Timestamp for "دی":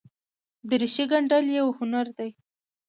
2.17-2.29